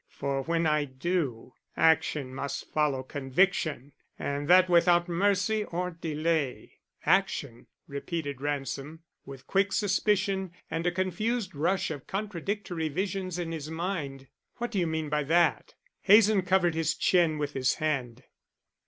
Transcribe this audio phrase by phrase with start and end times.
[0.09, 7.67] For when I do, action must follow conviction and that without mercy or delay." "Action?"
[7.87, 14.27] repeated Ransom, with quick suspicion and a confused rush of contradictory visions in his mind.
[14.55, 18.23] "What do you mean by that?" Hazen covered his chin with his hand.